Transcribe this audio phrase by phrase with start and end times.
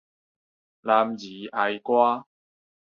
[0.81, 2.25] 男兒哀歌